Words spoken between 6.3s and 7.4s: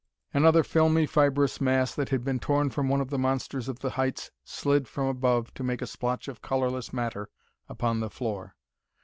colorless matter